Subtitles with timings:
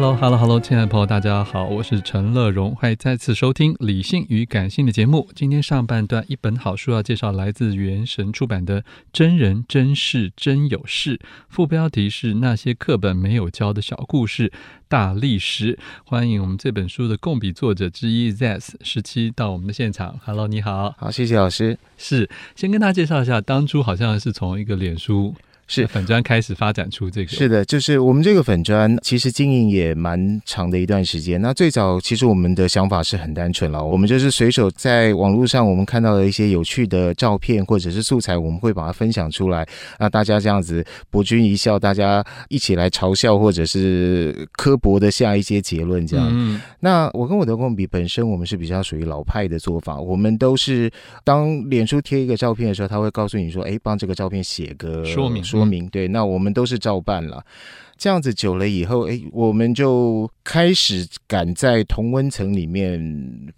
[0.00, 5.28] Hello，Hello，Hello，hello, hello, 亲爱的朋友，大家好，我是陈乐荣，欢迎再次收听《理性与感性》的节目。
[5.34, 8.80] 今天上半段，一本好书要介绍，来自原神出版的
[9.12, 11.18] 《真人真事真有事》，
[11.50, 14.50] 副标题是《那些课本没有教的小故事
[14.88, 15.74] 大历史》。
[16.06, 20.18] 欢迎我们这本书的共笔作者之一 Zs 十七到我们的现场。
[20.24, 21.78] Hello，你好，好，谢谢老师。
[21.98, 25.34] 是，先跟大家介绍一下，当初好像是从一个脸书。
[25.70, 31.40] 是粉砖开始发展出这个，是的，就是我们这个粉砖其实经营也蛮长的一段时间。
[31.40, 39.64] 那最早其实我们的想法是很单纯了，我们就是随手在网络上我们看到的一些有趣的照片或者是素材，我们会把它分享出来，
[40.00, 46.26] 那大家这样子博君一笑，大家一起来嘲笑或者是刻薄的下一些结论这样。
[46.32, 50.90] 嗯，那我跟我的共比本身我们是比较属于老派的做法，我们都是
[51.22, 55.59] 当脸书贴一个照片的时候，他会告诉你说，哎，帮这个照片写个说明说。
[55.60, 57.44] 说明对，那我们都是照办了。
[58.00, 62.98] 这样子久了以后，哎，我们就开始敢在同温层里面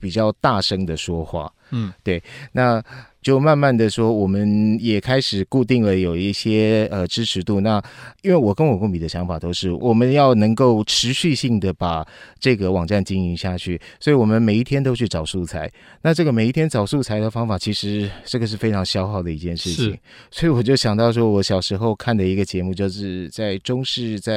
[0.00, 1.50] 比较大声的说话。
[1.70, 2.20] 嗯，对，
[2.50, 2.82] 那。
[3.22, 7.60] 就慢慢的说，我们也开始固定了有一些呃支持度。
[7.60, 7.80] 那
[8.22, 12.04] 因为我跟我共笔的想法都是，我们要能够持续性的把
[12.41, 15.70] 这个网站经营下去，所以我们每一天都去找素材。
[16.03, 19.97] 那这个每一天找素材的方法，其实这个是非常消耗的一件事情。
[20.32, 24.31] 所以我就想到说，我小时候看的一个节目，就是在中视在。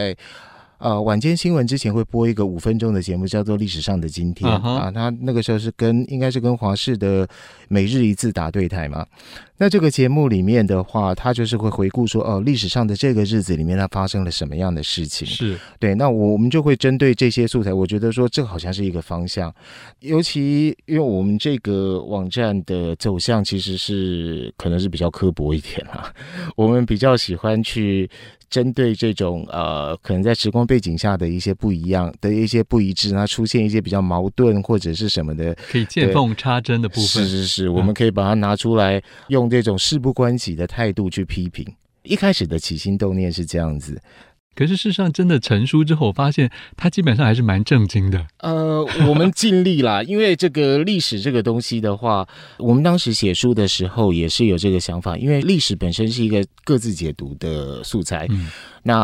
[0.78, 4.74] 呃，晚间新闻之前会播一个五分钟的节目，叫做《历史上的今天》uh huh.
[4.74, 4.92] 啊。
[4.92, 7.26] 他那个时候是跟应该是跟华视的
[7.70, 9.06] 《每日一字》打对台嘛。
[9.58, 15.26] 那这个节目里面的话，他就是会回顾说，哦，历史上的这个日子里面，它发生了什么样的事情？
[15.26, 15.96] 是对。
[15.96, 19.52] 那我们就会针对这些素材，我觉得说这好像是一个方向。
[20.02, 26.14] 尤其因为我们这个网站的走向其实是可能是比较刻薄一点啊，
[26.58, 28.10] 我们比较喜欢去。
[28.50, 41.66] 针对这种呃，可能在时光背景下的一些不一样的一些不一致，那出现一些比较矛盾或者是什么的，可以见缝插针的部分，是是是，我们可以把它拿出来，用这种事不关己的态度去批评。
[42.04, 44.00] 一开始的起心动念是这样子。
[44.56, 48.26] 可是事实上，真的成书之后，我发现他基本上还是蛮正经的。
[48.40, 52.26] 呃，我们尽力啦， 因为这个历史这个东西的话，
[52.58, 58.26] 我们当时写书的时候也是有这个想法，因为历史本身是一个各自解读的素材。
[58.30, 58.50] 嗯、
[58.84, 58.96] 那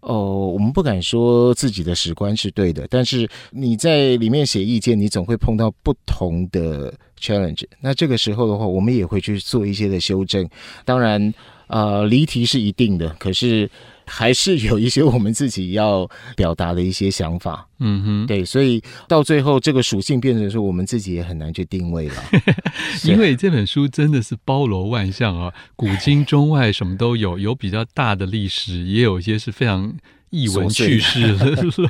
[0.00, 0.14] 哦、呃，
[0.52, 7.64] 我们不敢说自己的史观是对的，但是你在里面写意见，你总会碰到不同的 challenge。
[7.80, 10.46] 那这个时候的话，我们也会去做一些的修正。
[10.84, 11.32] 当然，
[11.68, 13.70] 呃，离题是一定的，可是。
[14.08, 22.14] 还是有一些我们自己要表达的一些想法，嗯哼，对，所以到最后这个属性变成说，我们自己也很难去定位了。
[23.04, 29.94] 因为这本书真的是包罗万象啊，古今中外什么都有，有比较大的历史，也有一些是非常
[30.30, 31.36] 艺文趣事。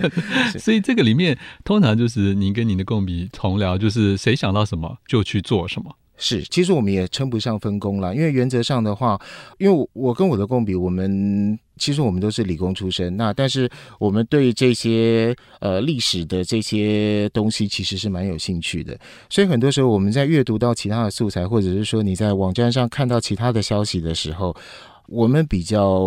[0.58, 5.94] 所以这个里面通常就是您跟您的共笔同僚，就是谁想到什么就去做什么。
[6.20, 9.16] 是，其实我们也称不上分工了，因为原则上的话，
[9.56, 13.70] 因为我跟我的共比，我们其实我们都是理工出身，那但是
[14.00, 18.98] 我们对这些呃历史的这些东西其实是蛮有兴趣的，
[19.30, 24.52] 所以很多时候我们在阅读到其他的素材，或者是说你在网站上看到其他的消息的时候，
[25.06, 26.02] 我们比较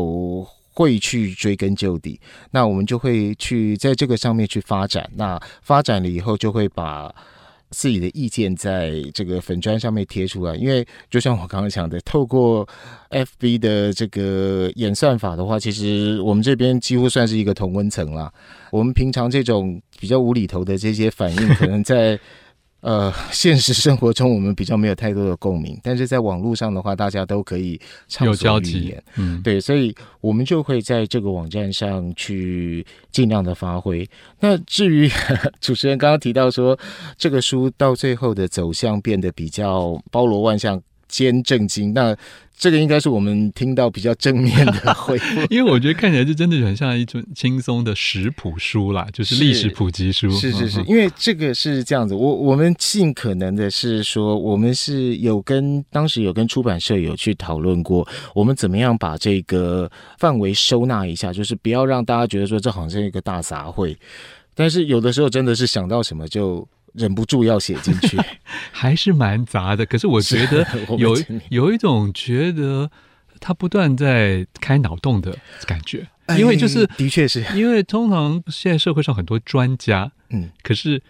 [0.73, 2.19] 会去追根究底，
[2.51, 7.15] 那我们就会去在这个上面去发展，那发展了以后就会把。
[7.71, 12.67] 自己的意见在这个粉砖上面贴出来，因为就像我刚刚讲的，透过
[13.09, 18.31] FB 的这个演算法的话，其实我们这边几乎算是一个同温层啦。
[18.71, 22.19] 我们平常这种比较无厘头的这些反应， 可能在。
[22.81, 29.03] 呃，现实生活中我们比较没有太多的共鸣，但是在网络上的话，大家都可以畅所欲言。
[29.15, 34.09] 嗯，对，所以我们就会在这个网站上去尽量的发挥。
[34.39, 35.09] 那至于
[35.61, 36.77] 主持人刚刚提到说，
[37.17, 42.17] 这个书到最后的走向变得比较包罗万象兼正经，那。
[42.61, 50.29] 这个应该是我们听到比较正面的回复， 因为我觉得看起来就真的很像一种轻松的食谱书啦， 就是历史普及书。
[50.29, 63.97] 是是是，因为这个是这样子，我我们尽可能的是说，我们是有跟当时有跟出版社有去讨论过，我们怎么样把这个范围收纳一下，就是不要让大家觉得说这好像一个大杂烩，
[64.53, 66.67] 但是有的时候真的是想到什么就。
[66.93, 68.17] 忍不住要写进去，
[68.71, 69.85] 还是蛮杂的。
[69.85, 70.65] 可是我觉得
[70.97, 71.15] 有
[71.49, 72.89] 有一种觉得
[73.39, 76.07] 他不断在开脑洞的感觉，
[76.37, 81.01] 因为就是的确是因为通常现在社会上很多专家，嗯，可是。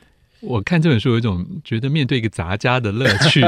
[0.42, 3.42] 我看这本书有一种觉得面对一个杂家的乐趣，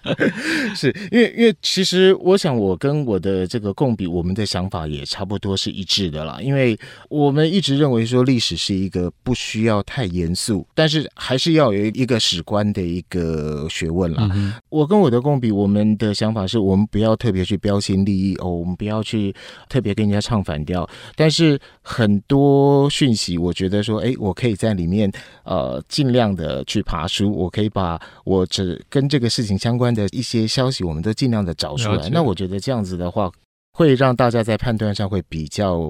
[0.74, 6.38] 是因为因为其实我想我跟我的这个共笔，我们的想法也差不多是一致的啦。
[6.40, 6.78] 因为
[7.10, 14.26] 我们一直认为说历史是一个不需要太严肃，但是还是要有一个史观的一个学问啦。
[14.32, 19.34] 嗯、我跟我的共笔，我们的想法是我们不要特别去标新立异哦，我们不要去
[19.68, 20.88] 特别跟人家唱反调。
[21.14, 25.12] 但是很多讯息，我觉得说，哎，我可以在里面
[25.44, 26.21] 呃尽量。
[26.22, 32.08] 这样的去爬书，我可以把我只跟这个事情相关的一些消息，我们都尽量的找出来。
[32.10, 33.28] 那我觉得这样子的话，
[33.72, 35.80] 会让大家在判断上会比较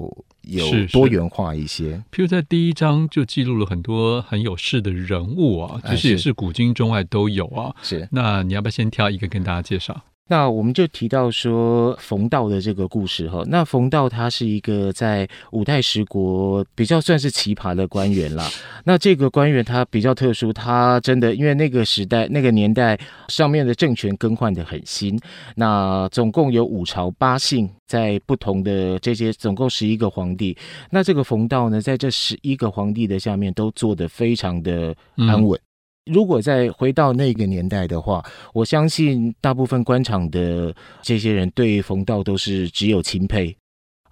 [0.41, 1.97] 有多元化一些。
[2.11, 7.75] 譬如在第一章就记录了很多很有势的人物啊，其实也是古今中外都有啊。
[7.83, 10.01] 是，那你要不要先挑一个跟大家介绍？
[10.29, 13.43] 那我们就提到说冯道的这个故事哈。
[13.47, 18.49] 那冯道他是一个在五代十国比较算是奇葩的官员啦。
[18.85, 22.97] 那这个官员他比较特殊，他真的因为那个时代那个年代
[23.27, 25.19] 上面的政权更换的很新。
[25.55, 30.57] 那总共有五朝八姓，在不同的这些总共十一个皇帝。
[30.89, 35.59] 那这个冯道呢，在这十一个皇帝的下面都做得非常的安稳。
[35.59, 35.67] 嗯
[36.05, 38.23] 如果再回到那个年代的话，
[38.53, 43.55] 我相信大部分官场的这些人对冯道都是只有钦佩。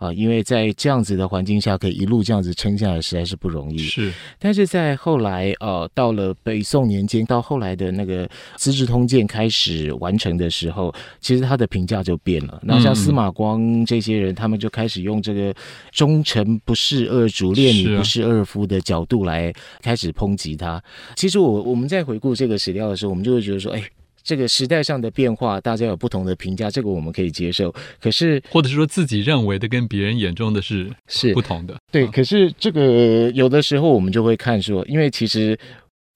[0.02, 3.78] 啊，因为在这样子的环境下，可以一路这样子撑下来，实在是不容易。
[3.78, 12.60] 是，但是在后来，呃，到了北宋年间，到后来的那个《资治通鉴》开始完成的时候，其实他的评价就变了。
[12.64, 15.54] 那像司马光这些人，他们就开始用这个
[15.94, 19.54] “忠臣不是二主，烈女不是二夫”的角度来
[19.84, 20.84] 开始抨击他。
[21.16, 23.84] 其实我我们在回顾这个史料的时候，我们就会觉得说，哎。
[24.24, 27.74] 这个时代上的变化，大家有不同的评价，这个我们可以接受。
[28.00, 32.08] 可是，或者是说自己认为的跟别人眼中的是是不同的，对。
[32.08, 35.58] 可是这个有的时候我们就会看说，因为其实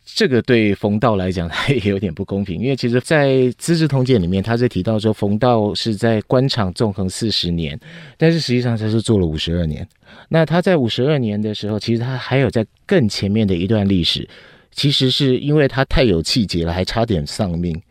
[0.05, 2.61] 这个对冯道来讲，他也有点不公平。
[2.61, 7.77] 因为其实，在《资治通鉴》里面，他是提到说，冯道是在官场纵横四十年，
[8.17, 9.87] 但是实际上他是做了五十二年。
[10.29, 14.27] 那他在五十二年的时候，其实他还有在更前面的一段历史。
[14.75, 17.81] 其实是因为他太有气节了，还差点丧命。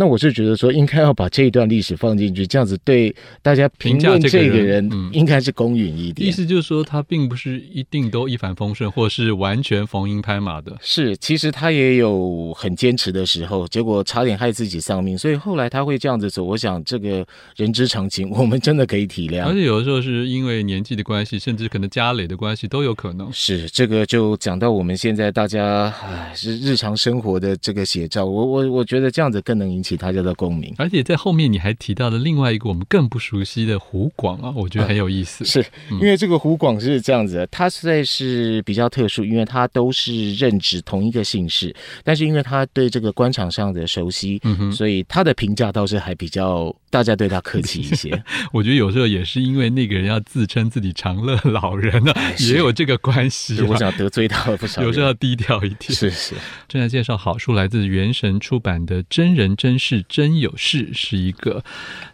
[0.00, 6.26] 那我是觉得说，应该要把这一段历史放进去，这样子对大家评论这个人，应该是公允一点。
[6.26, 10.74] 意思就是说，他并不是一定都一帆风顺，或是完全逢迎拍马的。
[10.80, 15.18] 是，其实他也有很坚持的时候，结果差点害自己丧命。
[15.18, 17.22] 所以后来他会这样子走，我想这个
[17.56, 19.44] 人之常情，我们真的可以体谅。
[19.44, 23.30] 而且有的时候是因为年纪的关系，甚至可能家累的关系都有可能。
[23.30, 28.24] 是，这个就讲到我们现在大家唉，是日常生活的这个写照。
[28.24, 30.74] 我我我觉得这样子更能引起大家的共鸣。
[30.78, 35.44] 而且在后面你还提到了另外一个我们更不熟悉的胡广啊，我觉得很有意思。
[35.44, 44.40] 嗯、是因为这个胡广是这样子的，他实在是比较特殊，因为他都是任职同一个姓氏，但是因为他对这个官场上的熟悉，
[44.72, 48.10] 所以他的评价倒是还比较大家对他客气一些。
[48.52, 53.60] 我觉得有时候也是因为那个人要自称自己长乐老人啊， 也有这个关系。
[53.62, 55.92] 我想得罪到了不少，有时候要低调一点。
[55.92, 56.34] 是是。
[56.68, 61.62] 正在介绍好书，来自元神出版的《真人真真是真有事》，是一个。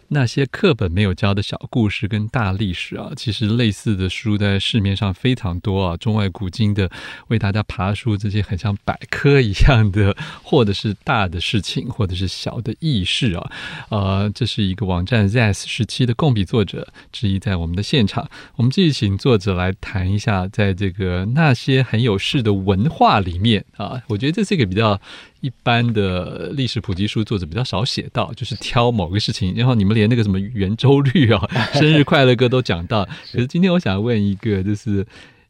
[0.09, 5.97] 那些课本没有教的小故事跟大历史啊，其实类似的书在市面上非常多啊。
[5.97, 6.89] 中外古今的，
[7.27, 13.51] 为大家爬书这些很像百科一样的，或者是大的事情，或者是小的轶事啊。
[13.89, 24.99] 呃，这是一个网站 ZS 十七的共笔作者之一，在我们的现场，我们继续请作者来谈一下，在这个那些很有事的文化里面啊，我觉得这是一个比较
[25.41, 31.41] 一般的历史普及书作者比较少写到，就是挑某个事情，然后你们连那个什么圆周率啊、
[31.73, 33.03] 生日快乐歌都讲到。
[33.31, 35.05] 可是今天我想问一个，就是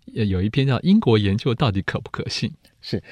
[0.05, 2.49] 有一篇叫《英国研究到底可不可信》？
[2.81, 3.03] 是。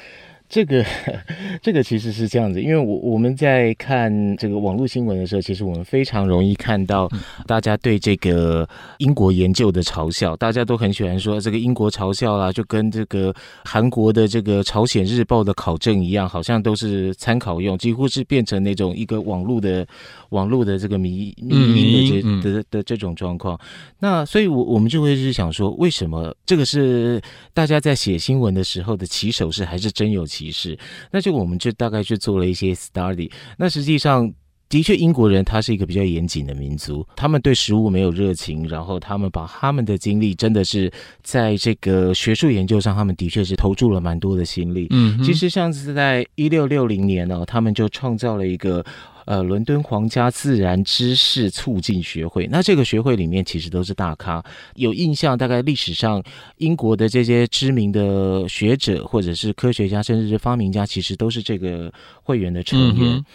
[0.48, 0.86] 这个
[1.62, 7.10] 这个其实是这样子，因为我我们在看这个网络新闻的时候，其实我们非常容易看到
[7.48, 8.68] 大家对这个
[9.00, 13.34] 英国研究的嘲笑，大家都很喜欢说这个英国嘲笑啦，就跟这个
[13.64, 19.86] 韩国的这个朝鲜日报的考证一样，好像都是参考用，几乎是变成那种一个网络的
[20.30, 23.60] 网络的这个迷迷因的这的的这种状况。
[24.00, 27.20] 那所以，我我们就会是想说，为什么这个是
[27.54, 30.78] 大家在写新闻的时候的起手式，还是真有其事？
[31.12, 33.32] 那就我们就大概去做了一些 study。
[33.58, 34.30] 那实际上，
[34.68, 40.92] 的确，英国人他是一个比较严谨的民族，他们对食物没有热情，然后他们把他们的精力真的是
[41.24, 44.88] 在这个学术研究上，他们的确是投注了蛮多的心力。
[44.90, 48.84] 嗯，其实像是在一六六零年呢，他们就创造了一个。
[49.26, 54.44] 呃，伦敦皇家自然知识促进学会，那这个学会里面其实都是大咖，
[54.76, 56.24] 有印象，大概历史上
[56.58, 61.92] 英国的这些知名的学者或者是科学家，甚至是发明家，其实都是这个
[62.24, 63.16] 会员的成员。
[63.16, 63.26] 嗯、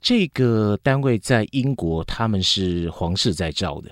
[0.00, 3.90] 这个单位在英国，他们是皇室在造的。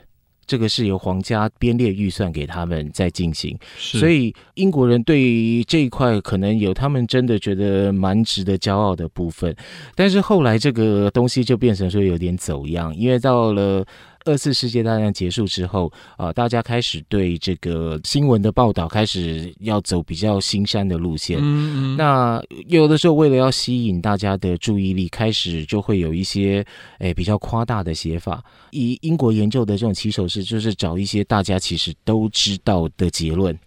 [0.48, 9.54] 这个是由皇家编列预算给他们在进行，所以英国人对于这一块可能有他们真的觉得蛮值得骄傲的部分，
[9.94, 13.84] 但是后来这个东西就变成说有点走样，因为到了。
[14.24, 21.38] 二次世界大战结束之后，啊、呃，大家开始对这个新闻的报道开始要走比较新山的路线。
[21.40, 21.96] 嗯嗯。
[21.96, 26.64] 那有的时候为了要吸引大家的注意力，开始就会有一些
[26.98, 28.42] 诶、欸、比较夸大的写法。
[28.70, 33.58] 以英国研究的这种起手式，就是找一些大家其实都知道的结论。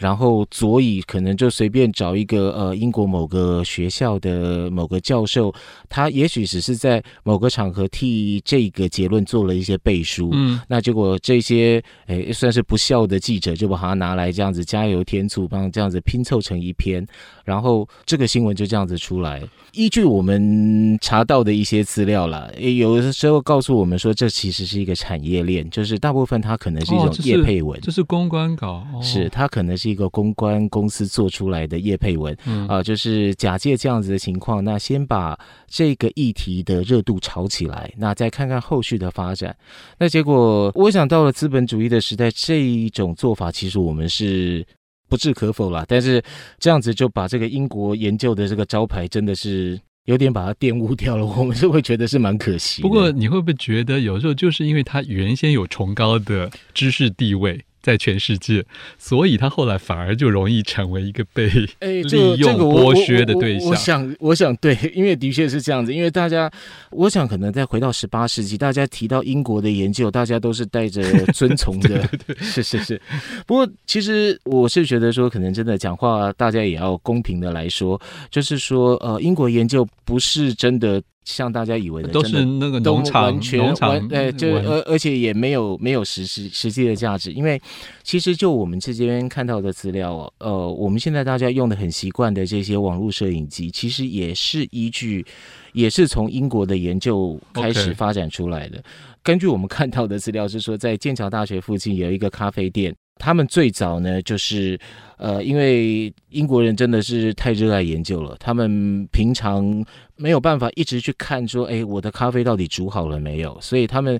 [0.00, 5.54] 然后佐以可能就随便找一个呃英国某个学校的某个教授，
[5.90, 17.06] 他也许只是在某个场合替这个结论做了一些背书，嗯，那结果这些诶算是不孝的记者就把它拿来这样子加油添醋，帮这样子拼凑成一篇，
[17.50, 19.42] 然后这个新闻就这样子出来。
[19.72, 39.56] 依据我们查到的一些资料啦，有的时候告诉我们说，这其实是一个产业链，就是大部分它可能是一种业配文，哦、这是公关稿，哦、是它可能是一个公关公司做出来的业配文，啊、嗯呃，就是假借这样子的情况，那先把这个议题的热度炒起来，那再看看后续的发展。
[39.98, 44.64] 那结果，我想到了资本主义的时代，这一种做法其实我们是。
[45.10, 46.22] 不置可否啦，但是
[46.58, 52.80] 这样子就把这个英国研究的这个招牌真的是有点把它玷污掉了，我们就会觉得是蛮可惜。
[52.80, 57.62] 不过你会不会觉得有时候就是因为它原先有崇高的知识地位？
[57.82, 58.64] 在全世界，
[58.98, 61.48] 所以他后来反而就容易成为一个被
[61.80, 63.68] 利用剥削的对象。
[63.68, 65.94] 我想，我想对，因为的确是这样子。
[65.94, 66.50] 因为大家，
[66.90, 72.06] 我想可能再回到十八世纪，大家提到英国的研究，大家都是带着 尊崇的。
[72.26, 73.00] 对 是是是。
[73.46, 81.02] 不过，其实我是觉得说，可能真的讲话，大家也要公平的来说，就是说，呃，英国研究不是真的。
[81.24, 87.60] 像大家以为的，都是那个农场，完全农场完，呃，就而而且也没有没有实实实际的价值，因为
[88.02, 95.24] 其实就我们这边看到的资料哦，呃，我们现在大家用的很习惯的这些网络摄影机，其实也是依据，
[95.72, 98.82] 也是从英国的研究开始发展出来的。
[99.22, 102.94] 根据我们看到的资料是说，在剑桥大学附近有一个咖啡店。
[103.20, 104.80] 他们最早呢，就是
[105.18, 109.84] 呃，因为英国人真的是太热爱研究了，他们平常
[110.16, 113.56] 没有办法一直去看说，哎，我的咖啡到底煮好了没有？
[113.60, 114.18] 所以他们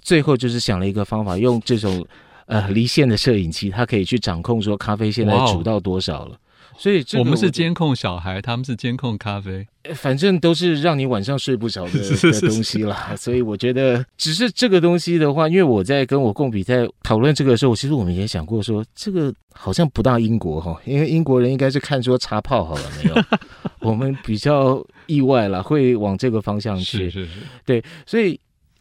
[0.00, 2.06] 最后就是想了一个方法，用这种
[2.46, 6.38] 呃离线的摄影机，它可以去掌控说咖啡现在煮到多少了。
[6.78, 11.98] 所以我，我们是监控小孩，他们是监控咖啡，反正都是让你晚上睡不着的
[12.30, 13.14] 的东西啦。
[13.16, 23.22] 所以我觉得，只是这个东西的话，因为我在跟我共比在讨论这个的时候，其实我们也想过说，这个好像不大英国哈，因为英国人应该是看说茶泡好了没有，
[23.80, 27.10] 我们比较意外了，会往这个方向去。
[27.10, 28.38] 是是是，对，所以。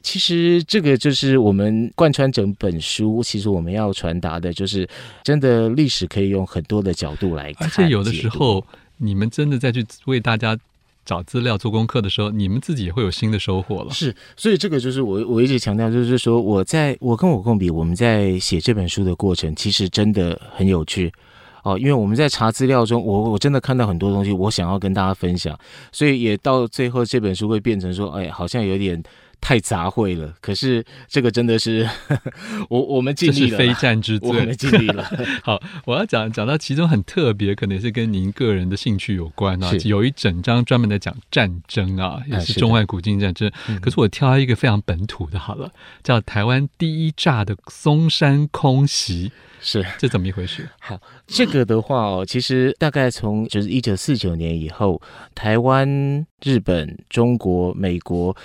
[0.07, 4.87] 其实这个就是我们贯穿整本书，其实我们要传达的就是，
[5.21, 7.67] 真的历史可以用很多的角度来看。
[7.67, 8.65] 而且有的时候，
[8.99, 10.57] 你们真的再去为大家
[11.03, 13.91] 找资料、做功课的时候，你们自己也会有新的收获了。
[13.91, 21.11] 是，所以这个就是我我一直强调，就是说我在我跟我共比，我们在写这本书的过程，其实真的很有趣。
[21.63, 25.59] 哦，因为我们在查资料中，我我真的看到很多东西，我想要跟大家分享，
[25.91, 29.03] 所以也到最后这本书会变成说，哎，好像有点
[29.39, 30.33] 太杂烩了。
[30.41, 31.87] 可是这个真的是
[32.69, 35.03] 我我们尽力了，非战之罪，我们尽力了。
[35.43, 39.71] 好，我要讲讲到其中很特别，可能是跟您个人的兴趣有关啊。
[39.85, 43.51] 有一整章专门在讲战争啊，也是中外古今战争。
[43.65, 45.71] 是可是我挑一个非常本土的，好了，
[46.03, 49.31] 叫台湾第一炸的松山空袭。
[49.59, 50.69] 是，这怎么一回事？
[50.79, 55.01] 好，这个的话哦，其实大概从就是一九四九年以后，
[55.33, 58.35] 台湾、日本、中国、美国，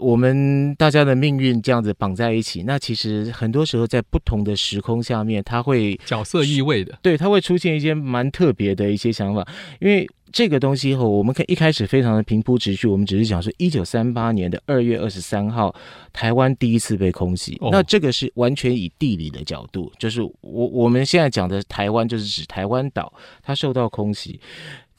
[0.00, 2.62] 我们大家的命运这样子绑在一起。
[2.64, 9.46] 那其实很多时候在不同的时空下面，它会角色意味的，对，它会出现一些蛮特别的一些想法，
[9.80, 10.08] 因为。
[10.32, 15.74] 这个东西后，我们可以一开始非常的平铺直叙，我们只是讲说，一九三八年的二月二十三号，
[16.12, 17.58] 台湾第一次被空袭。
[17.60, 24.38] 哦、那这个是完全以地理的角度，就是我我们现在讲的台湾，就是指台湾岛，它受到空袭。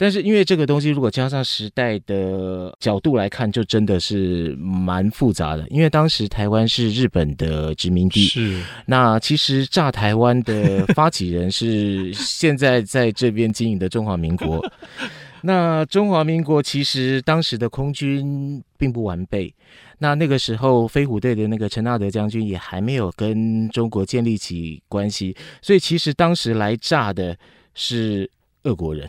[0.01, 5.63] 但是因为这个东西，如果加上时代的角度来看，就真的是蛮复杂的。
[5.69, 8.63] 因为当时台湾是日本的殖民地，是。
[8.87, 14.59] 那其实炸台湾的发起人是现在在这边经营的中华民国。
[15.43, 19.53] 那中华民国其实当时的空军并不完备。
[19.99, 27.37] 那那个时候飞虎队的那个陈纳德将军也还没有跟中国建立起关系，所以其实当时来炸的
[27.75, 28.27] 是
[28.63, 29.07] 俄国人。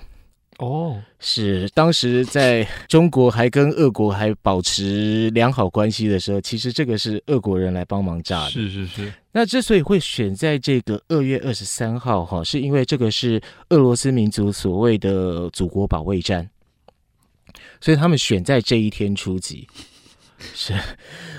[0.62, 8.50] 哦，是当时在中国还跟俄国还保持良好关系的时候，其实这个是俄国人来帮忙炸的。
[8.50, 9.12] 是是是。
[9.32, 16.48] 那之所以会选在这个二月二十三号哈，是因为这个是俄罗斯民族所谓的祖国保卫战，
[17.80, 19.66] 所以他们选在这一天出击。
[20.54, 20.74] 是。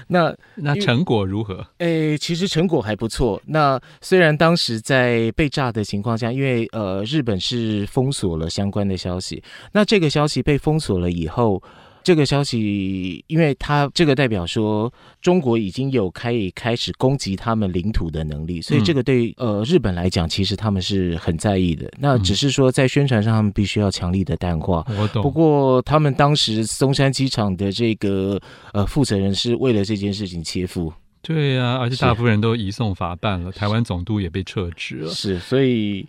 [0.08, 1.66] 那那成果如何？
[1.80, 3.42] 诶，其实成果还不错。
[3.48, 9.44] 那虽然当时在被炸的情况下，因为呃日本是封锁了相关的消息，
[9.74, 11.62] 那这个消息被封锁了以后。
[12.04, 21.90] 这个消息，因为它这个代表说中国已经有可以开始攻击他们领土的能力，所以这个对呃日本来讲，其实他们是很在意的。
[21.98, 24.86] 那只是说在宣传上，他们必须要强力的淡化。
[25.00, 25.24] 我懂。
[25.24, 28.40] 不过他们当时松山机场的这个
[28.74, 30.92] 呃负责人是为了这件事情切腹。
[31.22, 35.10] 对呀、啊，而且大部分人都移送法办了，台湾总督也被撤职了。
[35.10, 36.06] 是，所以。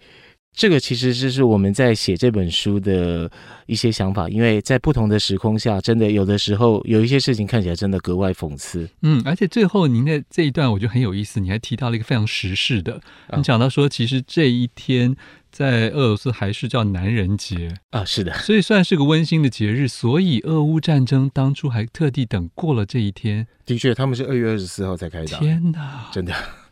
[0.54, 3.30] 这个其实就是我们在写这本书的
[3.66, 8.88] 一些想法，因为在不同的时空下，真的有的时候有一些事情看起来真的格外讽刺。
[9.02, 13.00] 嗯，而且最后您的这一段我觉得很有意思，你还提到了一个非常时事的，
[13.36, 15.16] 你讲到说，其实这一天
[15.50, 19.88] 在俄罗斯还是叫男人节啊，是的，所以算是个温馨的节日。
[19.88, 25.38] 所以俄乌战争当初还特地等过了这一天，的确，他们是二月二十四号才开打。
[25.38, 26.32] 天哪，真的。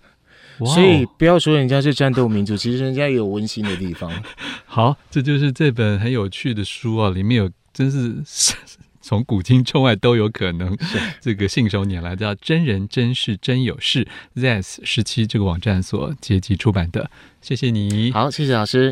[0.66, 4.10] 所以不要说人家是战斗民族，其实人家也有温馨的地方。
[4.66, 8.16] 好，这就是这本很有趣的书啊，里面有真是
[9.04, 10.76] 从古今中外都有可能。
[11.20, 17.10] 这个信手拈来叫“真人真事真有事 ”，Zs 十七这个网站所结集出版的。
[17.40, 18.90] 谢谢你，好，谢谢老师。